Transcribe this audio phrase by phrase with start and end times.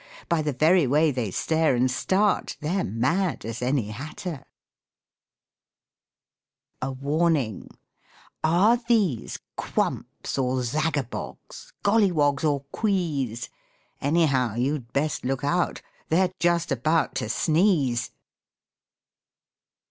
[0.27, 4.43] By the very way they stare and start They're mad as any hatter.
[6.81, 7.69] A WARNING
[8.43, 13.49] Are these Quumps or Zagabogs, Golliwogs or Quees?
[14.01, 18.09] Anyhow, you'd best look out, They're just about to sneeze!